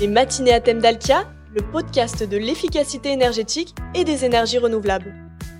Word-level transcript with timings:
Les 0.00 0.06
matinées 0.06 0.52
à 0.52 0.60
thème 0.60 0.78
d'Alkia, 0.78 1.24
le 1.52 1.60
podcast 1.60 2.22
de 2.22 2.36
l'efficacité 2.36 3.10
énergétique 3.10 3.74
et 3.96 4.04
des 4.04 4.24
énergies 4.24 4.58
renouvelables. 4.58 5.12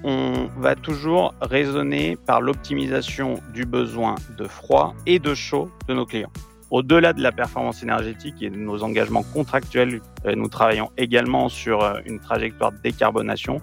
On 0.04 0.46
va 0.58 0.76
toujours 0.76 1.34
raisonner 1.40 2.16
par 2.24 2.40
l'optimisation 2.40 3.40
du 3.52 3.64
besoin 3.64 4.14
de 4.36 4.46
froid 4.46 4.94
et 5.06 5.18
de 5.18 5.34
chaud 5.34 5.72
de 5.88 5.94
nos 5.94 6.06
clients. 6.06 6.30
Au-delà 6.70 7.12
de 7.14 7.20
la 7.20 7.32
performance 7.32 7.82
énergétique 7.82 8.40
et 8.40 8.48
de 8.48 8.56
nos 8.56 8.84
engagements 8.84 9.24
contractuels, 9.24 10.00
euh, 10.24 10.36
nous 10.36 10.48
travaillons 10.48 10.90
également 10.96 11.48
sur 11.48 11.82
euh, 11.82 11.98
une 12.06 12.20
trajectoire 12.20 12.70
de 12.70 12.78
décarbonation 12.78 13.60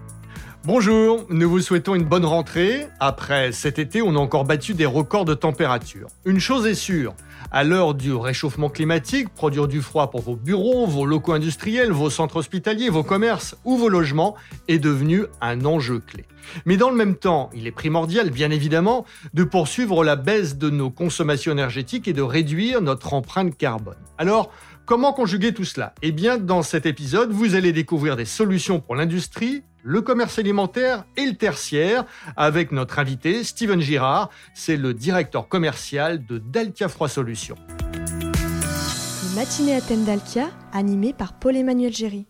Bonjour, 0.66 1.28
nous 1.30 1.48
vous 1.48 1.60
souhaitons 1.60 1.94
une 1.94 2.06
bonne 2.06 2.26
rentrée. 2.26 2.88
Après 3.00 3.52
cet 3.52 3.78
été, 3.78 4.02
on 4.02 4.16
a 4.16 4.18
encore 4.18 4.46
battu 4.46 4.74
des 4.74 4.88
records 4.88 5.26
de 5.26 5.36
température. 5.36 6.08
Une 6.26 6.40
chose 6.40 6.66
est 6.66 6.74
sûre, 6.74 7.14
à 7.52 7.64
l'heure 7.64 7.94
du 7.94 8.12
réchauffement 8.16 8.70
climatique, 8.70 9.30
produire 9.30 9.68
du 9.68 9.80
froid 9.84 10.10
pour 10.10 10.22
vos 10.24 10.36
bureaux, 10.36 10.88
vos 10.88 11.06
locaux 11.06 11.34
industriels, 11.34 11.92
vos 11.92 12.10
centres 12.10 12.38
hospitaliers, 12.38 12.90
vos 12.90 13.04
commerces 13.04 13.56
ou 13.64 13.78
vos 13.78 13.90
logements 13.90 14.34
est 14.68 14.80
devenu 14.80 15.26
un 15.40 15.66
enjeu 15.66 16.00
clé. 16.00 16.26
Mais 16.66 16.78
dans 16.78 16.90
le 16.90 16.96
même 16.96 17.16
temps, 17.16 17.52
il 17.54 17.68
est 17.68 17.72
primordial, 17.72 18.32
bien 18.32 18.50
évidemment, 18.50 19.06
de 19.36 19.44
poursuivre 19.44 20.04
la 20.04 20.16
baisse 20.16 20.58
de 20.58 20.72
nos 20.72 20.90
consommations 20.90 21.52
énergétiques 21.52 22.08
et 22.08 22.14
de 22.14 22.24
réduire 22.24 22.82
notre 22.82 23.14
empreinte 23.14 23.56
carbone. 23.56 23.96
Alors, 24.18 24.52
comment 24.86 25.14
conjuguer 25.14 25.54
tout 25.54 25.66
cela? 25.66 25.94
Eh 26.02 26.12
bien, 26.12 26.38
dans 26.38 26.62
cet 26.62 26.86
épisode, 26.86 27.32
vous 27.32 27.56
allez 27.56 27.74
découvrir 27.74 28.16
des 28.16 28.26
solutions 28.26 28.80
pour 28.80 28.96
l'industrie, 28.96 29.64
le 29.84 30.02
commerce 30.02 30.40
alimentaire 30.40 31.06
et 31.18 31.26
le 31.26 31.36
tertiaire 31.36 32.06
avec 32.38 32.72
notre 32.72 33.00
invité 33.00 33.44
Steven 33.44 33.82
Girard, 33.82 34.30
c'est 34.54 34.78
le 34.78 34.94
directeur 34.94 35.48
commercial 35.48 36.26
de 36.26 36.38
Dalkia 36.38 36.88
Froid 36.88 37.10
Solutions. 37.10 37.58
Les 37.94 39.36
matinées 39.36 39.76
à 39.76 39.82
thème 39.82 40.06
d'Alkia, 40.06 40.50
animées 40.72 41.14
par 41.14 41.38
Paul-Emmanuel 41.40 41.94
Géry. 41.94 42.26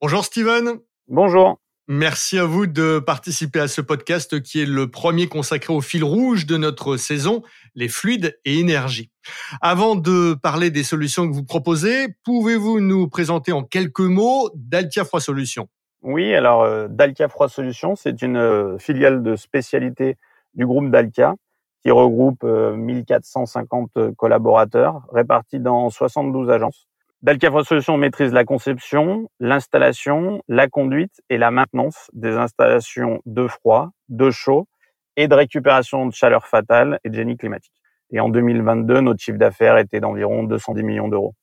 Bonjour 0.00 0.24
Steven. 0.24 0.78
Bonjour. 1.08 1.58
Merci 1.88 2.36
à 2.36 2.44
vous 2.44 2.66
de 2.66 2.98
participer 2.98 3.60
à 3.60 3.68
ce 3.68 3.80
podcast 3.80 4.42
qui 4.42 4.60
est 4.60 4.66
le 4.66 4.90
premier 4.90 5.28
consacré 5.28 5.72
au 5.72 5.80
fil 5.80 6.02
rouge 6.02 6.44
de 6.44 6.56
notre 6.56 6.96
saison, 6.96 7.44
les 7.76 7.86
fluides 7.88 8.36
et 8.44 8.58
énergie. 8.58 9.12
Avant 9.60 9.94
de 9.94 10.34
parler 10.34 10.72
des 10.72 10.82
solutions 10.82 11.28
que 11.28 11.32
vous 11.32 11.44
proposez, 11.44 12.08
pouvez-vous 12.24 12.80
nous 12.80 13.06
présenter 13.08 13.52
en 13.52 13.62
quelques 13.62 14.00
mots 14.00 14.50
Dalkia 14.56 15.04
Froid 15.04 15.20
Solutions? 15.20 15.68
Oui, 16.02 16.34
alors 16.34 16.62
euh, 16.62 16.88
Dalkia 16.88 17.28
Froid 17.28 17.48
Solutions, 17.48 17.94
c'est 17.94 18.20
une 18.20 18.36
euh, 18.36 18.78
filiale 18.78 19.22
de 19.22 19.36
spécialité 19.36 20.16
du 20.54 20.66
groupe 20.66 20.90
Dalkia 20.90 21.36
qui 21.82 21.92
regroupe 21.92 22.42
1450 22.42 23.90
euh, 23.96 24.12
collaborateurs 24.16 25.06
répartis 25.12 25.60
dans 25.60 25.88
72 25.88 26.50
agences. 26.50 26.88
Dalkia 27.26 27.50
Froid 27.50 27.64
Solutions 27.64 27.96
maîtrise 27.96 28.32
la 28.32 28.44
conception, 28.44 29.28
l'installation, 29.40 30.44
la 30.46 30.68
conduite 30.68 31.20
et 31.28 31.38
la 31.38 31.50
maintenance 31.50 32.08
des 32.12 32.36
installations 32.36 33.20
de 33.26 33.48
froid, 33.48 33.90
de 34.08 34.30
chaud 34.30 34.68
et 35.16 35.26
de 35.26 35.34
récupération 35.34 36.06
de 36.06 36.14
chaleur 36.14 36.46
fatale 36.46 37.00
et 37.02 37.10
de 37.10 37.16
génie 37.16 37.36
climatique. 37.36 37.72
Et 38.12 38.20
en 38.20 38.28
2022, 38.28 39.00
notre 39.00 39.20
chiffre 39.20 39.38
d'affaires 39.38 39.76
était 39.76 39.98
d'environ 39.98 40.44
210 40.44 40.84
millions 40.84 41.08
d'euros. 41.08 41.34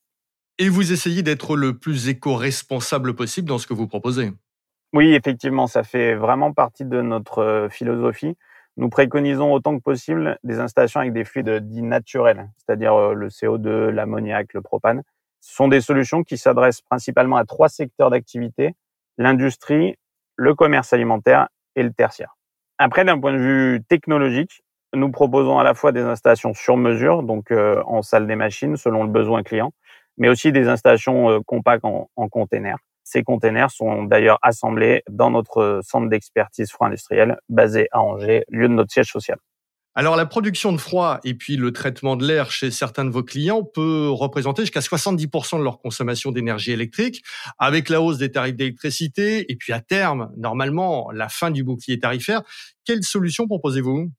Et 0.58 0.70
vous 0.70 0.90
essayez 0.90 1.22
d'être 1.22 1.54
le 1.54 1.76
plus 1.76 2.08
éco-responsable 2.08 3.14
possible 3.14 3.46
dans 3.46 3.58
ce 3.58 3.66
que 3.66 3.74
vous 3.74 3.86
proposez. 3.86 4.32
Oui, 4.94 5.12
effectivement, 5.12 5.66
ça 5.66 5.82
fait 5.82 6.14
vraiment 6.14 6.54
partie 6.54 6.86
de 6.86 7.02
notre 7.02 7.40
euh, 7.40 7.68
philosophie. 7.68 8.38
Nous 8.78 8.88
préconisons 8.88 9.52
autant 9.52 9.76
que 9.76 9.82
possible 9.82 10.38
des 10.44 10.60
installations 10.60 11.00
avec 11.00 11.12
des 11.12 11.24
fluides 11.24 11.68
dits 11.68 11.82
naturels, 11.82 12.48
c'est-à-dire 12.56 12.94
euh, 12.94 13.12
le 13.12 13.28
CO2, 13.28 13.90
l'ammoniac, 13.90 14.54
le 14.54 14.62
propane. 14.62 15.02
Ce 15.44 15.54
sont 15.54 15.68
des 15.68 15.82
solutions 15.82 16.22
qui 16.24 16.38
s'adressent 16.38 16.80
principalement 16.80 17.36
à 17.36 17.44
trois 17.44 17.68
secteurs 17.68 18.08
d'activité, 18.08 18.74
l'industrie, 19.18 19.94
le 20.36 20.54
commerce 20.54 20.94
alimentaire 20.94 21.48
et 21.76 21.82
le 21.82 21.92
tertiaire. 21.92 22.34
Après, 22.78 23.04
d'un 23.04 23.20
point 23.20 23.34
de 23.34 23.38
vue 23.38 23.82
technologique, 23.86 24.62
nous 24.94 25.10
proposons 25.10 25.58
à 25.58 25.62
la 25.62 25.74
fois 25.74 25.92
des 25.92 26.00
installations 26.00 26.54
sur 26.54 26.78
mesure, 26.78 27.22
donc 27.22 27.50
euh, 27.50 27.82
en 27.84 28.00
salle 28.00 28.26
des 28.26 28.36
machines 28.36 28.78
selon 28.78 29.04
le 29.04 29.10
besoin 29.10 29.42
client, 29.42 29.72
mais 30.16 30.30
aussi 30.30 30.50
des 30.50 30.66
installations 30.66 31.42
compactes 31.42 31.84
en, 31.84 32.08
en 32.16 32.28
container. 32.30 32.78
Ces 33.02 33.22
containers 33.22 33.70
sont 33.70 34.04
d'ailleurs 34.04 34.38
assemblés 34.40 35.02
dans 35.10 35.30
notre 35.30 35.80
centre 35.84 36.08
d'expertise 36.08 36.72
froid 36.72 36.86
industriel 36.86 37.36
basé 37.50 37.88
à 37.92 38.00
Angers, 38.00 38.44
lieu 38.48 38.66
de 38.66 38.72
notre 38.72 38.92
siège 38.92 39.12
social. 39.12 39.36
Alors 39.96 40.16
la 40.16 40.26
production 40.26 40.72
de 40.72 40.78
froid 40.78 41.20
et 41.22 41.34
puis 41.34 41.56
le 41.56 41.72
traitement 41.72 42.16
de 42.16 42.26
l'air 42.26 42.50
chez 42.50 42.72
certains 42.72 43.04
de 43.04 43.10
vos 43.10 43.22
clients 43.22 43.62
peut 43.62 44.08
représenter 44.10 44.62
jusqu'à 44.62 44.80
70% 44.80 45.58
de 45.60 45.62
leur 45.62 45.78
consommation 45.78 46.32
d'énergie 46.32 46.72
électrique. 46.72 47.22
Avec 47.60 47.88
la 47.88 48.00
hausse 48.00 48.18
des 48.18 48.32
tarifs 48.32 48.56
d'électricité 48.56 49.50
et 49.52 49.54
puis 49.54 49.72
à 49.72 49.80
terme, 49.80 50.32
normalement, 50.36 51.12
la 51.12 51.28
fin 51.28 51.52
du 51.52 51.62
bouclier 51.62 52.00
tarifaire, 52.00 52.42
quelle 52.84 53.04
solution 53.04 53.46
proposez-vous? 53.46 54.10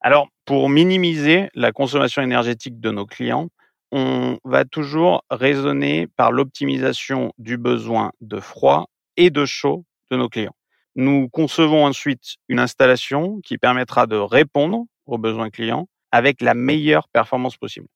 Alors 0.00 0.28
pour 0.46 0.70
minimiser 0.70 1.50
la 1.54 1.70
consommation 1.70 2.22
énergétique 2.22 2.80
de 2.80 2.90
nos 2.90 3.04
clients, 3.04 3.50
on 3.92 4.38
va 4.42 4.64
toujours 4.64 5.22
raisonner 5.30 6.06
par 6.16 6.32
l'optimisation 6.32 7.30
du 7.36 7.58
besoin 7.58 8.12
de 8.22 8.40
froid 8.40 8.86
et 9.18 9.28
de 9.28 9.44
chaud 9.44 9.84
de 10.10 10.16
nos 10.16 10.30
clients. 10.30 10.56
Nous 10.96 11.28
concevons 11.28 11.84
ensuite 11.84 12.36
une 12.48 12.58
installation 12.58 13.40
qui 13.44 13.58
permettra 13.58 14.06
de 14.06 14.16
répondre 14.16 14.86
aux 15.06 15.18
besoins 15.18 15.50
clients 15.50 15.88
avec 16.10 16.40
la 16.40 16.54
meilleure 16.54 17.08
performance 17.08 17.56
possible. 17.56 17.86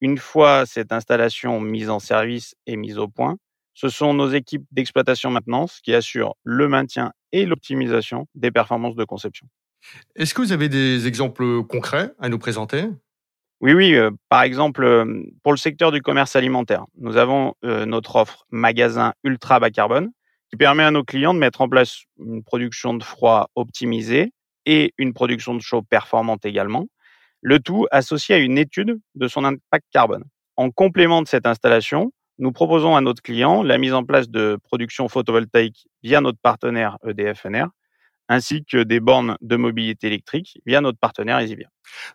Une 0.00 0.18
fois 0.18 0.64
cette 0.66 0.92
installation 0.92 1.60
mise 1.60 1.90
en 1.90 1.98
service 1.98 2.54
et 2.66 2.76
mise 2.76 2.98
au 2.98 3.08
point, 3.08 3.36
ce 3.74 3.88
sont 3.88 4.14
nos 4.14 4.30
équipes 4.30 4.64
d'exploitation 4.72 5.30
maintenance 5.30 5.80
qui 5.82 5.94
assurent 5.94 6.34
le 6.42 6.68
maintien 6.68 7.12
et 7.32 7.46
l'optimisation 7.46 8.26
des 8.34 8.50
performances 8.50 8.96
de 8.96 9.04
conception. 9.04 9.46
Est-ce 10.16 10.34
que 10.34 10.42
vous 10.42 10.52
avez 10.52 10.68
des 10.68 11.06
exemples 11.06 11.62
concrets 11.62 12.12
à 12.18 12.28
nous 12.28 12.38
présenter? 12.38 12.86
Oui, 13.60 13.72
oui. 13.72 13.94
Euh, 13.94 14.10
par 14.28 14.42
exemple, 14.42 15.06
pour 15.42 15.52
le 15.52 15.58
secteur 15.58 15.92
du 15.92 16.00
commerce 16.00 16.36
alimentaire, 16.36 16.86
nous 16.96 17.16
avons 17.16 17.54
euh, 17.64 17.86
notre 17.86 18.16
offre 18.16 18.46
magasin 18.50 19.14
ultra 19.24 19.60
bas 19.60 19.70
carbone 19.70 20.10
qui 20.50 20.56
permet 20.56 20.84
à 20.84 20.90
nos 20.90 21.04
clients 21.04 21.34
de 21.34 21.38
mettre 21.38 21.60
en 21.60 21.68
place 21.68 22.02
une 22.18 22.42
production 22.42 22.94
de 22.94 23.02
froid 23.02 23.50
optimisée 23.54 24.32
et 24.68 24.92
une 24.98 25.14
production 25.14 25.54
de 25.54 25.60
chaud 25.60 25.82
performante 25.82 26.44
également, 26.44 26.86
le 27.40 27.58
tout 27.58 27.86
associé 27.90 28.34
à 28.34 28.38
une 28.38 28.58
étude 28.58 29.00
de 29.14 29.26
son 29.26 29.44
impact 29.44 29.86
carbone. 29.90 30.24
En 30.56 30.70
complément 30.70 31.22
de 31.22 31.26
cette 31.26 31.46
installation, 31.46 32.12
nous 32.38 32.52
proposons 32.52 32.94
à 32.94 33.00
notre 33.00 33.22
client 33.22 33.62
la 33.62 33.78
mise 33.78 33.94
en 33.94 34.04
place 34.04 34.28
de 34.28 34.58
production 34.62 35.08
photovoltaïque 35.08 35.88
via 36.02 36.20
notre 36.20 36.38
partenaire 36.38 36.98
EDF-NR 37.06 37.68
ainsi 38.28 38.62
que 38.64 38.82
des 38.82 39.00
bornes 39.00 39.36
de 39.40 39.56
mobilité 39.56 40.06
électrique 40.06 40.60
via 40.66 40.82
notre 40.82 40.98
partenaire 40.98 41.38
Easybia. 41.38 41.68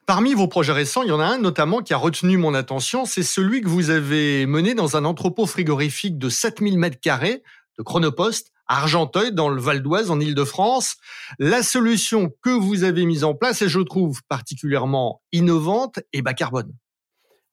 Parmi 0.06 0.36
vos 0.36 0.48
projets 0.48 0.72
récents, 0.72 1.02
il 1.02 1.10
y 1.10 1.12
en 1.12 1.20
a 1.20 1.26
un 1.26 1.40
notamment 1.40 1.82
qui 1.82 1.94
a 1.96 1.98
retenu 1.98 2.38
mon 2.38 2.54
attention, 2.54 3.06
c'est 3.06 3.24
celui 3.24 3.62
que 3.62 3.68
vous 3.68 3.90
avez 3.90 4.46
mené 4.46 4.76
dans 4.76 4.96
un 4.96 5.06
entrepôt 5.06 5.48
frigorifique 5.48 6.20
de 6.20 6.30
7000 6.30 6.78
m2 6.78 7.42
de 7.80 7.84
Chronopost 7.84 8.53
Argenteuil 8.74 9.32
dans 9.32 9.50
le 9.50 9.62
Val 9.62 9.82
d'Oise 9.82 10.12
en 10.12 10.20
Ile-de-France. 10.20 10.98
La 11.40 11.64
solution 11.64 12.32
que 12.42 12.50
vous 12.50 12.84
avez 12.84 13.06
mise 13.06 13.24
en 13.24 13.34
place 13.34 13.62
est, 13.62 13.70
je 13.70 13.80
trouve, 13.80 14.22
particulièrement 14.28 15.22
innovante 15.32 16.00
et 16.12 16.22
bas 16.22 16.34
carbone. 16.34 16.74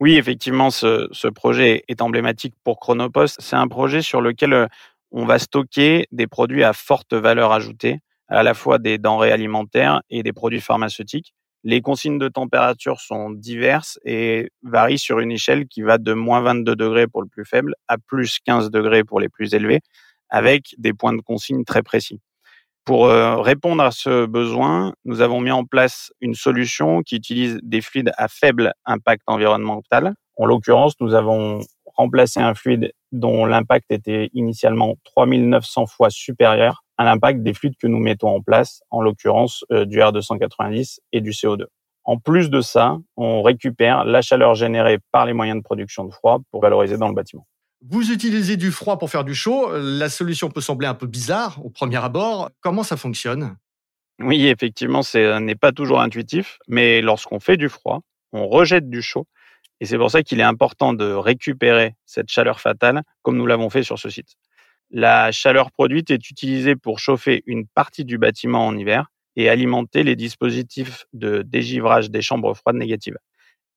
Oui, 0.01 0.17
effectivement, 0.17 0.71
ce, 0.71 1.09
ce 1.13 1.29
projet 1.29 1.85
est 1.89 2.01
emblématique 2.01 2.55
pour 2.65 2.81
Chronopost. 2.81 3.37
C'est 3.39 3.57
un 3.57 3.69
projet 3.69 4.01
sur 4.01 4.21
lequel 4.21 4.53
euh, 4.55 4.67
on 5.13 5.27
va 5.27 5.39
stocker 5.39 6.07
des 6.11 6.27
produits 6.27 6.65
à 6.65 6.73
forte 6.73 7.13
valeur 7.13 7.53
ajoutée 7.53 8.01
à 8.29 8.43
la 8.43 8.55
fois 8.55 8.79
des 8.79 8.97
denrées 8.97 9.33
alimentaires 9.33 10.03
et 10.09 10.23
des 10.23 10.33
produits 10.33 10.61
pharmaceutiques. 10.61 11.35
Les 11.63 11.83
consignes 11.83 12.19
de 12.19 12.29
température 12.29 13.01
sont 13.01 13.31
diverses 13.31 13.99
et 14.05 14.51
varient 14.63 14.99
sur 14.99 15.19
une 15.19 15.33
échelle 15.33 15.67
qui 15.67 15.83
va 15.83 15.99
de 15.99 16.15
moins 16.15 16.41
22 16.41 16.75
degrés 16.75 17.07
pour 17.07 17.21
le 17.21 17.29
plus 17.29 17.45
faible 17.45 17.75
à 17.87 17.99
plus 17.99 18.39
15 18.39 18.71
degrés 18.71 19.05
pour 19.05 19.21
les 19.21 19.29
plus 19.29 19.53
élevés, 19.53 19.81
avec 20.31 20.75
des 20.79 20.93
points 20.93 21.13
de 21.13 21.21
consigne 21.21 21.65
très 21.65 21.83
précis. 21.83 22.21
Pour 22.85 23.07
euh, 23.07 23.41
répondre 23.41 23.83
à 23.83 23.91
ce 23.91 24.27
besoin, 24.27 24.95
nous 25.05 25.21
avons 25.21 25.41
mis 25.41 25.51
en 25.51 25.65
place 25.65 26.13
une 26.21 26.35
solution 26.35 27.03
qui 27.03 27.17
utilise 27.17 27.59
des 27.63 27.83
fluides 27.83 28.13
à 28.17 28.27
faible 28.29 28.73
impact 28.87 29.23
environnemental. 29.27 30.15
En 30.37 30.47
l'occurrence, 30.47 30.95
nous 31.01 31.15
avons 31.15 31.61
remplacé 31.97 32.41
un 32.41 32.55
fluide 32.55 32.93
dont 33.13 33.45
l'impact 33.45 33.91
était 33.91 34.31
initialement 34.33 34.97
3900 35.05 35.87
fois 35.87 36.11
supérieur 36.11 36.83
à 36.97 37.05
l'impact 37.05 37.43
des 37.43 37.55
fluides 37.55 37.77
que 37.81 37.87
nous 37.87 37.99
mettons 37.99 38.29
en 38.29 38.41
place, 38.41 38.83
en 38.91 39.03
l'occurrence 39.03 39.65
euh, 39.73 39.85
du 39.85 39.99
R290 39.99 40.99
et 41.13 41.21
du 41.21 41.31
CO2. 41.31 41.65
En 42.05 42.19
plus 42.19 42.51
de 42.51 42.61
ça, 42.61 42.99
on 43.17 43.43
récupère 43.43 44.05
la 44.05 44.23
chaleur 44.23 44.55
générée 44.55 44.99
par 45.13 45.27
les 45.27 45.33
moyens 45.33 45.59
de 45.59 45.63
production 45.63 46.05
de 46.05 46.13
froid 46.13 46.41
pour 46.51 46.63
valoriser 46.63 46.97
dans 46.97 47.09
le 47.09 47.15
bâtiment. 47.15 47.47
Vous 47.83 48.13
utilisez 48.13 48.59
du 48.59 48.71
froid 48.73 48.99
pour 48.99 49.11
faire 49.11 49.25
du 49.25 49.35
chaud. 49.35 49.71
La 49.73 50.11
solution 50.11 50.51
peut 50.51 50.61
sembler 50.61 50.87
un 50.87 50.95
peu 50.95 51.07
bizarre 51.07 51.65
au 51.65 51.71
premier 51.71 51.97
abord. 51.97 52.51
Comment 52.61 52.83
ça 52.83 52.99
fonctionne? 52.99 53.57
Oui, 54.21 54.47
effectivement, 54.49 55.03
ce 55.03 55.39
n'est 55.39 55.55
pas 55.55 55.73
toujours 55.73 56.01
intuitif, 56.01 56.59
mais 56.69 57.01
lorsqu'on 57.01 57.41
fait 57.41 57.57
du 57.57 57.71
froid, 57.71 58.03
on 58.33 58.47
rejette 58.49 58.91
du 58.91 59.01
chaud 59.01 59.27
Et 59.81 59.87
c'est 59.87 59.97
pour 59.97 60.11
ça 60.11 60.23
qu'il 60.23 60.41
est 60.41 60.45
important 60.45 60.93
de 60.93 61.11
récupérer 61.11 61.95
cette 62.05 62.29
chaleur 62.29 62.61
fatale 62.61 63.03
comme 63.23 63.39
nous 63.39 63.47
l'avons 63.47 63.71
fait 63.71 63.83
sur 63.83 63.99
ce 63.99 64.11
site. 64.11 64.37
La 64.91 65.33
chaleur 65.33 65.71
produite 65.71 66.11
est 66.11 66.29
utilisée 66.31 66.77
pour 66.77 66.99
chauffer 66.99 67.43
une 67.47 67.67
partie 67.67 68.05
du 68.05 68.19
bâtiment 68.19 68.67
en 68.67 68.77
hiver 68.77 69.07
et 69.37 69.49
alimenter 69.49 70.03
les 70.03 70.17
dispositifs 70.17 71.07
de 71.15 71.41
dégivrage 71.41 72.11
des 72.11 72.21
chambres 72.21 72.53
froides 72.55 72.77
négatives. 72.77 73.17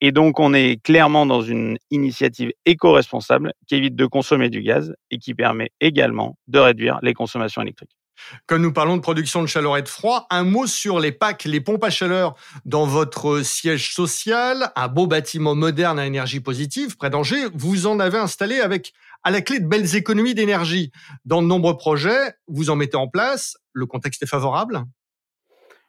Et 0.01 0.11
donc, 0.11 0.39
on 0.39 0.53
est 0.53 0.81
clairement 0.83 1.25
dans 1.25 1.41
une 1.41 1.77
initiative 1.91 2.51
éco-responsable 2.65 3.53
qui 3.67 3.75
évite 3.75 3.95
de 3.95 4.05
consommer 4.05 4.49
du 4.49 4.61
gaz 4.61 4.93
et 5.11 5.17
qui 5.17 5.33
permet 5.33 5.71
également 5.79 6.37
de 6.47 6.59
réduire 6.59 6.99
les 7.01 7.13
consommations 7.13 7.61
électriques. 7.61 7.95
Comme 8.45 8.61
nous 8.61 8.73
parlons 8.73 8.97
de 8.97 9.01
production 9.01 9.41
de 9.41 9.47
chaleur 9.47 9.77
et 9.77 9.81
de 9.81 9.87
froid, 9.87 10.27
un 10.29 10.43
mot 10.43 10.67
sur 10.67 10.99
les 10.99 11.11
packs, 11.11 11.45
les 11.45 11.61
pompes 11.61 11.83
à 11.83 11.89
chaleur 11.89 12.35
dans 12.65 12.85
votre 12.85 13.41
siège 13.41 13.93
social, 13.93 14.71
un 14.75 14.87
beau 14.87 15.07
bâtiment 15.07 15.55
moderne 15.55 15.99
à 15.99 16.05
énergie 16.05 16.39
positive 16.39 16.95
près 16.97 17.09
d'Angers. 17.09 17.47
Vous 17.53 17.87
en 17.87 17.99
avez 17.99 18.17
installé 18.17 18.59
avec 18.59 18.93
à 19.23 19.31
la 19.31 19.41
clé 19.41 19.59
de 19.59 19.67
belles 19.67 19.95
économies 19.95 20.35
d'énergie. 20.35 20.91
Dans 21.25 21.41
de 21.41 21.47
nombreux 21.47 21.77
projets, 21.77 22.33
vous 22.47 22.69
en 22.69 22.75
mettez 22.75 22.97
en 22.97 23.07
place. 23.07 23.57
Le 23.71 23.85
contexte 23.85 24.23
est 24.23 24.27
favorable 24.27 24.83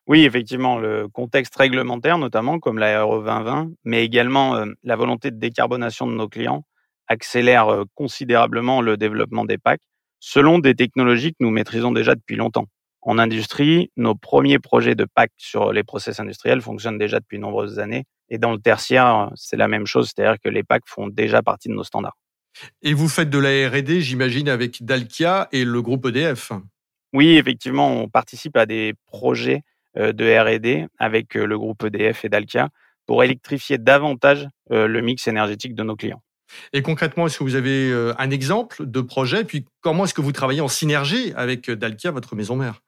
oui, 0.07 0.25
effectivement, 0.25 0.79
le 0.79 1.09
contexte 1.09 1.57
réglementaire, 1.57 2.19
notamment 2.19 2.59
comme 2.59 2.79
la 2.79 3.05
RE 3.05 3.23
2020, 3.25 3.71
mais 3.85 4.05
également 4.05 4.57
euh, 4.57 4.67
la 4.83 4.97
volonté 4.97 5.31
de 5.31 5.39
décarbonation 5.39 6.07
de 6.07 6.13
nos 6.13 6.29
clients, 6.29 6.65
accélère 7.09 7.69
euh, 7.69 7.85
considérablement 7.95 8.83
le 8.83 8.97
développement 8.97 9.45
des 9.45 9.59
packs 9.59 9.81
selon 10.21 10.59
des 10.59 10.75
technologies 10.75 11.33
que 11.33 11.39
nous 11.41 11.51
maîtrisons 11.51 11.93
déjà 11.93 12.15
depuis 12.15 12.37
longtemps. 12.37 12.67
En 13.03 13.19
industrie, 13.19 13.91
nos 13.97 14.15
premiers 14.15 14.59
projets 14.59 14.95
de 14.95 15.07
packs 15.15 15.33
sur 15.37 15.73
les 15.73 15.85
process 15.85 16.21
industriels 16.21 16.63
fonctionnent 16.63 16.97
déjà 16.97 17.21
depuis 17.21 17.39
nombreuses 17.39 17.79
années. 17.79 18.05
Et 18.31 18.39
dans 18.39 18.53
le 18.53 18.59
tertiaire, 18.59 19.31
c'est 19.35 19.57
la 19.57 19.69
même 19.69 19.87
chose, 19.87 20.11
c'est-à-dire 20.15 20.41
que 20.43 20.49
les 20.49 20.63
packs 20.63 20.87
font 20.87 21.09
déjà 21.09 21.43
partie 21.43 21.69
de 21.69 21.75
nos 21.75 21.85
standards. 21.85 22.17
Et 22.83 22.95
vous 22.95 23.09
faites 23.09 23.29
de 23.29 23.39
la 23.39 23.69
R&D, 23.69 24.01
j'imagine, 24.01 24.49
avec 24.49 24.83
Dalkia 24.83 25.49
et 25.53 25.65
le 25.65 25.83
groupe 25.83 26.07
EDF 26.07 26.53
Oui, 27.13 27.37
effectivement, 27.37 27.91
on 27.93 28.09
participe 28.09 28.57
à 28.57 28.65
des 28.65 28.95
projets 29.07 29.57
euh, 29.57 29.74
de 29.97 30.57
R&D 30.57 30.87
avec 30.99 31.37
euh, 31.37 31.47
le 31.47 31.59
groupe 31.59 31.85
EDF 31.85 32.25
et 32.25 32.29
Dalkia 32.29 32.69
pour 33.07 33.23
électrifier 33.23 33.79
davantage 33.79 34.49
euh, 34.71 34.87
le 34.87 35.01
mix 35.01 35.29
énergétique 35.29 35.75
de 35.75 35.83
nos 35.83 35.97
clients. 35.97 36.23
Et 36.73 36.83
concrètement, 36.83 37.27
est-ce 37.27 37.39
que 37.39 37.45
vous 37.45 37.57
avez 37.57 37.93
un 38.19 38.31
exemple 38.31 38.87
de 38.87 39.01
projet? 39.01 39.45
Puis 39.45 39.65
comment 39.81 40.05
est-ce 40.05 40.15
que 40.15 40.21
vous 40.21 40.31
travaillez 40.31 40.61
en 40.61 40.69
synergie 40.69 41.33
avec 41.37 41.69
Dalkia, 41.71 42.11
votre 42.11 42.37
maison 42.37 42.55
mère? 42.55 42.81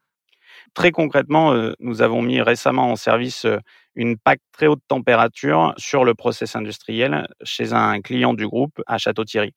Très 0.74 0.92
concrètement, 0.92 1.72
nous 1.80 2.02
avons 2.02 2.22
mis 2.22 2.40
récemment 2.40 2.92
en 2.92 2.96
service 2.96 3.44
une 3.96 4.18
PAC 4.18 4.40
très 4.52 4.66
haute 4.66 4.82
température 4.86 5.74
sur 5.78 6.04
le 6.04 6.14
process 6.14 6.54
industriel 6.54 7.26
chez 7.42 7.72
un 7.72 8.00
client 8.02 8.34
du 8.34 8.46
groupe 8.46 8.80
à 8.86 8.98
Château-Thierry. 8.98 9.52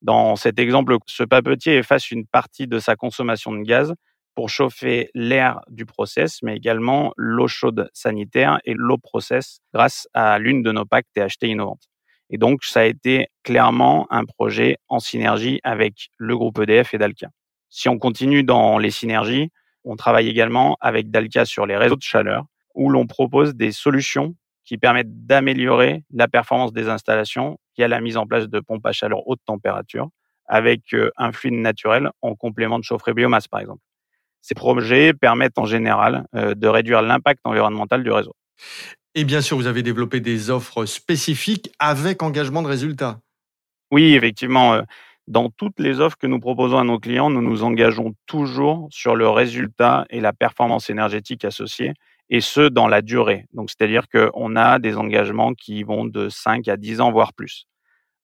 Dans 0.00 0.36
cet 0.36 0.58
exemple, 0.58 0.96
ce 1.06 1.24
papetier 1.24 1.76
efface 1.76 2.10
une 2.10 2.26
partie 2.26 2.66
de 2.66 2.78
sa 2.78 2.96
consommation 2.96 3.52
de 3.52 3.62
gaz 3.62 3.92
pour 4.34 4.48
chauffer 4.48 5.10
l'air 5.14 5.60
du 5.68 5.86
process, 5.86 6.38
mais 6.42 6.56
également 6.56 7.12
l'eau 7.16 7.48
chaude 7.48 7.90
sanitaire 7.92 8.60
et 8.64 8.74
l'eau 8.74 8.98
process 8.98 9.60
grâce 9.74 10.08
à 10.14 10.38
l'une 10.38 10.62
de 10.62 10.72
nos 10.72 10.84
packs 10.84 11.06
THT 11.14 11.44
innovantes. 11.44 11.88
Et 12.30 12.38
donc, 12.38 12.64
ça 12.64 12.80
a 12.80 12.84
été 12.84 13.26
clairement 13.42 14.06
un 14.10 14.24
projet 14.24 14.76
en 14.88 15.00
synergie 15.00 15.60
avec 15.64 16.10
le 16.16 16.36
groupe 16.36 16.60
EDF 16.60 16.94
et 16.94 16.98
Dalkia. 16.98 17.30
Si 17.68 17.88
on 17.88 17.98
continue 17.98 18.44
dans 18.44 18.78
les 18.78 18.90
synergies, 18.90 19.50
on 19.84 19.96
travaille 19.96 20.28
également 20.28 20.76
avec 20.80 21.10
Dalkia 21.10 21.44
sur 21.44 21.66
les 21.66 21.76
réseaux 21.76 21.96
de 21.96 22.02
chaleur, 22.02 22.44
où 22.74 22.88
l'on 22.88 23.06
propose 23.06 23.54
des 23.54 23.72
solutions 23.72 24.34
qui 24.64 24.78
permettent 24.78 25.26
d'améliorer 25.26 26.04
la 26.12 26.28
performance 26.28 26.72
des 26.72 26.88
installations 26.88 27.58
via 27.76 27.88
la 27.88 28.00
mise 28.00 28.16
en 28.16 28.26
place 28.26 28.48
de 28.48 28.60
pompes 28.60 28.86
à 28.86 28.92
chaleur 28.92 29.26
haute 29.26 29.40
température, 29.44 30.08
avec 30.46 30.94
euh, 30.94 31.10
un 31.16 31.32
fluide 31.32 31.54
naturel 31.54 32.10
en 32.22 32.34
complément 32.34 32.78
de 32.78 32.84
chaufferie 32.84 33.14
biomasse, 33.14 33.48
par 33.48 33.60
exemple. 33.60 33.82
Ces 34.42 34.54
projets 34.54 35.12
permettent 35.12 35.58
en 35.58 35.66
général 35.66 36.26
euh, 36.34 36.54
de 36.54 36.68
réduire 36.68 37.02
l'impact 37.02 37.40
environnemental 37.44 38.02
du 38.02 38.10
réseau. 38.10 38.34
Et 39.14 39.24
bien 39.24 39.40
sûr, 39.40 39.56
vous 39.56 39.66
avez 39.66 39.82
développé 39.82 40.20
des 40.20 40.50
offres 40.50 40.86
spécifiques 40.86 41.72
avec 41.78 42.22
engagement 42.22 42.62
de 42.62 42.68
résultats. 42.68 43.20
Oui, 43.90 44.14
effectivement. 44.14 44.74
Euh, 44.74 44.82
dans 45.26 45.48
toutes 45.48 45.78
les 45.78 46.00
offres 46.00 46.16
que 46.16 46.26
nous 46.26 46.40
proposons 46.40 46.78
à 46.78 46.84
nos 46.84 46.98
clients, 46.98 47.30
nous 47.30 47.42
nous 47.42 47.62
engageons 47.62 48.14
toujours 48.26 48.88
sur 48.90 49.14
le 49.14 49.28
résultat 49.28 50.04
et 50.10 50.20
la 50.20 50.32
performance 50.32 50.90
énergétique 50.90 51.44
associée, 51.44 51.92
et 52.30 52.40
ce, 52.40 52.62
dans 52.62 52.88
la 52.88 53.00
durée. 53.02 53.46
Donc, 53.52 53.70
c'est-à-dire 53.70 54.08
qu'on 54.08 54.56
a 54.56 54.78
des 54.80 54.96
engagements 54.96 55.54
qui 55.54 55.84
vont 55.84 56.04
de 56.04 56.28
5 56.28 56.66
à 56.68 56.76
10 56.76 57.00
ans, 57.00 57.12
voire 57.12 57.32
plus. 57.32 57.66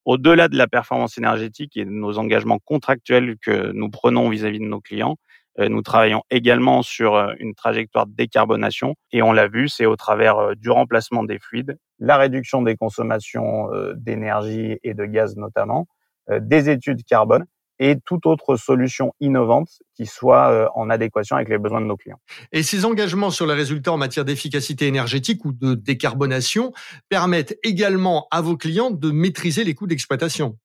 Au-delà 0.05 0.47
de 0.47 0.57
la 0.57 0.67
performance 0.67 1.17
énergétique 1.17 1.77
et 1.77 1.85
de 1.85 1.89
nos 1.89 2.17
engagements 2.17 2.59
contractuels 2.59 3.35
que 3.41 3.71
nous 3.73 3.89
prenons 3.89 4.29
vis-à-vis 4.29 4.59
-vis 4.59 4.63
de 4.63 4.69
nos 4.69 4.81
clients, 4.81 5.17
nous 5.57 5.81
travaillons 5.81 6.23
également 6.29 6.81
sur 6.83 7.15
euh, 7.15 7.33
une 7.39 7.55
trajectoire 7.55 8.05
de 8.05 8.13
décarbonation 8.13 8.95
et 9.11 9.21
on 9.21 9.31
l'a 9.31 9.47
vu, 9.47 9.69
c'est 9.69 9.85
au 9.85 9.95
travers 9.95 10.37
euh, 10.37 10.53
du 10.55 10.69
remplacement 10.69 11.23
des 11.23 11.39
fluides, 11.39 11.77
la 11.99 12.17
réduction 12.17 12.61
des 12.61 12.75
consommations 12.75 13.69
d'énergie 13.95 14.77
et 14.83 14.93
de 14.93 15.05
gaz 15.05 15.35
notamment, 15.35 15.87
des 16.29 16.69
études 16.69 17.03
carbone 17.03 17.45
et 17.79 17.95
toute 18.05 18.27
autre 18.27 18.55
solution 18.55 19.13
innovante 19.19 19.69
qui 19.95 20.05
soit 20.05 20.71
en 20.75 20.91
adéquation 20.91 21.37
avec 21.37 21.49
les 21.49 21.57
besoins 21.57 21.81
de 21.81 21.87
nos 21.87 21.97
clients. 21.97 22.19
Et 22.51 22.61
ces 22.61 22.85
engagements 22.85 23.31
sur 23.31 23.47
les 23.47 23.55
résultats 23.55 23.91
en 23.93 23.97
matière 23.97 24.25
d'efficacité 24.25 24.85
énergétique 24.85 25.43
ou 25.43 25.53
de 25.53 25.73
décarbonation 25.73 26.71
permettent 27.09 27.57
également 27.63 28.27
à 28.29 28.41
vos 28.41 28.57
clients 28.57 28.91
de 28.91 29.09
maîtriser 29.09 29.63
les 29.63 29.73
coûts 29.73 29.87
d'exploitation? 29.87 30.55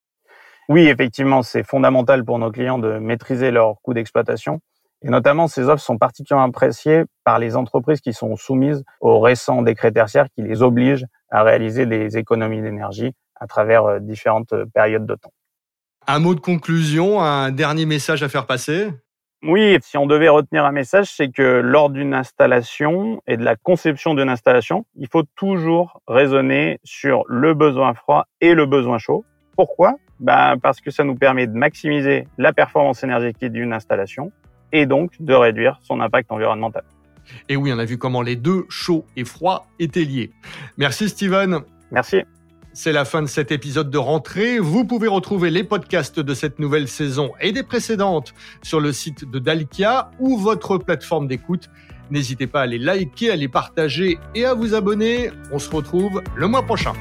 Oui, 0.69 0.87
effectivement, 0.87 1.41
c'est 1.41 1.63
fondamental 1.63 2.23
pour 2.23 2.39
nos 2.39 2.51
clients 2.51 2.79
de 2.79 2.97
maîtriser 2.99 3.51
leurs 3.51 3.81
coûts 3.81 3.93
d'exploitation. 3.93 4.61
Et 5.03 5.09
notamment, 5.09 5.47
ces 5.47 5.67
offres 5.67 5.83
sont 5.83 5.97
particulièrement 5.97 6.47
appréciées 6.47 7.03
par 7.25 7.37
les 7.37 7.55
entreprises 7.55 7.99
qui 7.99 8.13
sont 8.13 8.35
soumises 8.37 8.83
aux 9.01 9.19
récents 9.19 9.61
décrets 9.61 9.91
tertiaires 9.91 10.27
qui 10.33 10.41
les 10.41 10.61
obligent 10.61 11.05
à 11.29 11.43
réaliser 11.43 11.85
des 11.85 12.17
économies 12.17 12.61
d'énergie 12.61 13.11
à 13.35 13.47
travers 13.47 13.85
euh, 13.85 13.99
différentes 13.99 14.53
euh, 14.53 14.65
périodes 14.73 15.05
de 15.05 15.15
temps. 15.15 15.33
Un 16.07 16.19
mot 16.19 16.35
de 16.35 16.39
conclusion, 16.39 17.21
un 17.21 17.51
dernier 17.51 17.85
message 17.85 18.23
à 18.23 18.29
faire 18.29 18.45
passer? 18.45 18.89
Oui, 19.45 19.77
si 19.81 19.97
on 19.97 20.05
devait 20.05 20.29
retenir 20.29 20.63
un 20.63 20.71
message, 20.71 21.07
c'est 21.13 21.29
que 21.29 21.41
lors 21.41 21.89
d'une 21.89 22.13
installation 22.13 23.21
et 23.27 23.35
de 23.35 23.43
la 23.43 23.57
conception 23.57 24.13
d'une 24.13 24.29
installation, 24.29 24.85
il 24.95 25.07
faut 25.09 25.23
toujours 25.35 26.01
raisonner 26.07 26.79
sur 26.85 27.23
le 27.27 27.53
besoin 27.53 27.93
froid 27.93 28.25
et 28.39 28.53
le 28.53 28.65
besoin 28.65 28.99
chaud. 28.99 29.25
Pourquoi? 29.57 29.95
Ben, 30.21 30.57
Parce 30.61 30.79
que 30.79 30.91
ça 30.91 31.03
nous 31.03 31.15
permet 31.15 31.47
de 31.47 31.53
maximiser 31.53 32.27
la 32.37 32.53
performance 32.53 33.03
énergétique 33.03 33.51
d'une 33.51 33.73
installation 33.73 34.31
et 34.73 34.85
donc 34.85 35.11
de 35.21 35.33
réduire 35.33 35.79
son 35.81 36.01
impact 36.01 36.31
environnemental. 36.31 36.83
Et 37.47 37.55
oui, 37.55 37.71
on 37.73 37.79
a 37.79 37.85
vu 37.85 37.97
comment 37.97 38.21
les 38.21 38.35
deux, 38.35 38.65
chaud 38.67 39.05
et 39.15 39.23
froid, 39.23 39.67
étaient 39.79 40.03
liés. 40.03 40.31
Merci 40.77 41.07
Steven. 41.07 41.59
Merci. 41.91 42.23
C'est 42.73 42.91
la 42.91 43.05
fin 43.05 43.21
de 43.21 43.27
cet 43.27 43.51
épisode 43.51 43.91
de 43.91 43.99
rentrée. 43.99 44.57
Vous 44.57 44.83
pouvez 44.83 45.07
retrouver 45.07 45.51
les 45.51 45.63
podcasts 45.63 46.19
de 46.19 46.33
cette 46.33 46.57
nouvelle 46.57 46.87
saison 46.87 47.31
et 47.39 47.51
des 47.51 47.61
précédentes 47.61 48.33
sur 48.63 48.79
le 48.79 48.91
site 48.91 49.29
de 49.29 49.37
Dalkia 49.37 50.09
ou 50.19 50.37
votre 50.37 50.79
plateforme 50.79 51.27
d'écoute. 51.27 51.69
N'hésitez 52.09 52.47
pas 52.47 52.61
à 52.61 52.65
les 52.65 52.79
liker, 52.79 53.29
à 53.29 53.35
les 53.35 53.47
partager 53.47 54.17
et 54.33 54.45
à 54.45 54.55
vous 54.55 54.73
abonner. 54.73 55.29
On 55.51 55.59
se 55.59 55.69
retrouve 55.69 56.23
le 56.35 56.47
mois 56.47 56.63
prochain. 56.63 56.93